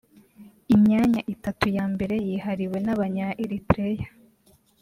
[0.75, 4.07] imyanya itatu ya mbere yihariwe n’abanya Eritrea